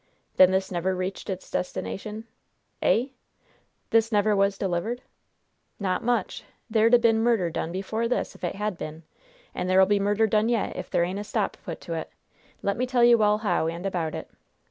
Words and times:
"Then 0.37 0.49
this 0.49 0.71
never 0.71 0.95
reached 0.95 1.29
its 1.29 1.51
destination?" 1.51 2.23
"Eh?" 2.81 3.09
"This 3.91 4.11
never 4.11 4.35
was 4.35 4.57
delivered?" 4.57 5.03
"Not 5.79 6.03
much! 6.03 6.43
There'd 6.71 6.95
'a' 6.95 6.97
been 6.97 7.19
murder 7.21 7.51
done 7.51 7.71
before 7.71 8.07
this 8.07 8.33
if 8.33 8.43
it 8.43 8.55
had 8.55 8.79
been! 8.79 9.03
And 9.53 9.69
there'll 9.69 9.85
be 9.85 9.99
murder 9.99 10.25
done 10.25 10.49
yet 10.49 10.75
if 10.75 10.89
there 10.89 11.03
ain't 11.03 11.19
a 11.19 11.23
stop 11.23 11.55
put 11.65 11.79
to 11.81 11.93
it! 11.93 12.09
Let 12.63 12.77
me 12.77 12.87
tell 12.87 13.03
you 13.03 13.21
all 13.21 13.37
how 13.37 13.67
and 13.67 13.85
about 13.85 14.15
it." 14.15 14.27